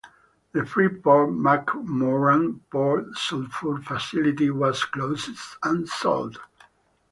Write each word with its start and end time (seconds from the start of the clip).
The 0.53 0.65
Freeport-McMoRan 0.65 2.61
Port 2.71 3.15
Sulphur 3.15 3.79
facility 3.83 4.49
was 4.49 4.83
closed 4.85 5.37
and 5.61 5.87
sold. 5.87 6.39